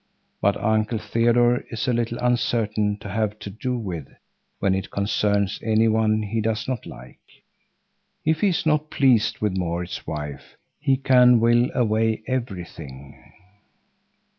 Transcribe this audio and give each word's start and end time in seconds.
But 0.41 0.57
Uncle 0.57 0.97
Theodore 0.97 1.63
is 1.69 1.87
a 1.87 1.93
little 1.93 2.17
uncertain 2.23 2.97
to 3.01 3.07
have 3.09 3.37
to 3.37 3.51
do 3.51 3.77
with 3.77 4.07
when 4.57 4.73
it 4.73 4.89
concerns 4.89 5.59
any 5.61 5.87
one 5.87 6.23
he 6.23 6.41
does 6.41 6.67
not 6.67 6.87
like. 6.87 7.19
If 8.25 8.41
he 8.41 8.47
is 8.47 8.65
not 8.65 8.89
pleased 8.89 9.41
with 9.41 9.55
Maurits's 9.55 10.07
wife, 10.07 10.57
he 10.79 10.97
can 10.97 11.39
will 11.39 11.69
away 11.75 12.23
everything. 12.25 13.31